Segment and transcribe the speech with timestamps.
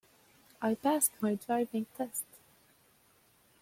[0.63, 2.25] I passed my driving test!.